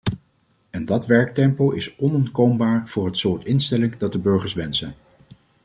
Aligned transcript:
En 0.69 0.85
dat 0.85 1.05
werktempo 1.05 1.71
is 1.71 1.95
onontkoombaar 1.97 2.87
voor 2.87 3.05
het 3.05 3.17
soort 3.17 3.45
instelling 3.45 3.97
dat 3.97 4.11
de 4.11 4.19
burgers 4.19 4.53
wensen. 4.53 4.95